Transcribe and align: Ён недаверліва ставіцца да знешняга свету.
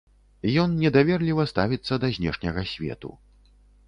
Ён 0.61 0.71
недаверліва 0.83 1.45
ставіцца 1.51 1.93
да 2.05 2.09
знешняга 2.15 2.63
свету. 2.73 3.13